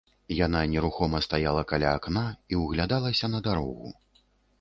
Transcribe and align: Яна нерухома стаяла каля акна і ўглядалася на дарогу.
Яна 0.35 0.59
нерухома 0.69 1.19
стаяла 1.25 1.63
каля 1.71 1.91
акна 1.97 2.23
і 2.55 2.59
ўглядалася 2.63 3.29
на 3.35 3.43
дарогу. 3.49 3.93